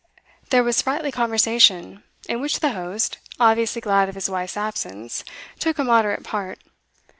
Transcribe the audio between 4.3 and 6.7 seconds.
wife's absence, took a moderate part.